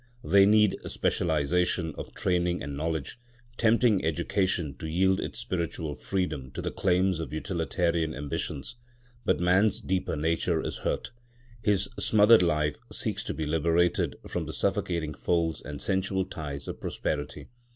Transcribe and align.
They 0.23 0.47
need 0.47 0.77
specialisation 0.87 1.93
of 1.95 2.15
training 2.15 2.63
and 2.63 2.75
knowledge, 2.75 3.19
tempting 3.55 4.03
education 4.03 4.73
to 4.79 4.87
yield 4.89 5.19
its 5.19 5.37
spiritual 5.37 5.93
freedom 5.93 6.49
to 6.53 6.61
the 6.63 6.71
claims 6.71 7.19
of 7.19 7.31
utilitarian 7.31 8.15
ambitions. 8.15 8.77
But 9.25 9.39
man's 9.39 9.79
deeper 9.79 10.15
nature 10.15 10.59
is 10.59 10.77
hurt; 10.77 11.11
his 11.61 11.87
smothered 11.99 12.41
life 12.41 12.77
seeks 12.91 13.23
to 13.25 13.33
be 13.35 13.45
liberated 13.45 14.15
from 14.27 14.47
the 14.47 14.53
suffocating 14.53 15.13
folds 15.13 15.61
and 15.61 15.79
sensual 15.79 16.25
ties 16.25 16.67
of 16.67 16.81
prosperity. 16.81 17.49